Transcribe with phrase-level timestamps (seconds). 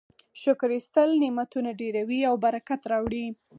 [0.43, 3.25] شکر ایستل نعمتونه ډیروي او برکت راوړي.